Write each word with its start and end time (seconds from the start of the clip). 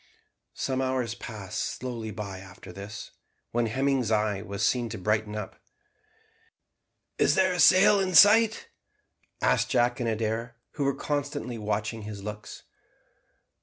Some 0.55 0.81
hours 0.81 1.13
passed 1.13 1.59
slowly 1.77 2.09
by 2.09 2.39
after 2.39 2.73
this, 2.73 3.11
when 3.51 3.67
Hemming's 3.67 4.09
eye 4.09 4.41
was 4.41 4.65
seen 4.65 4.89
to 4.89 4.97
brighten 4.97 5.35
up. 5.35 5.61
"Is 7.19 7.35
there 7.35 7.53
a 7.53 7.59
sail 7.59 7.99
in 7.99 8.15
sight?" 8.15 8.69
asked 9.43 9.69
Jack 9.69 9.99
and 9.99 10.09
Adair, 10.09 10.55
who 10.71 10.85
were 10.85 10.95
constantly 10.95 11.59
watching 11.59 12.01
his 12.01 12.23
looks. 12.23 12.63